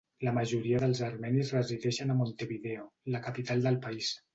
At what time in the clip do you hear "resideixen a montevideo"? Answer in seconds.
1.57-2.91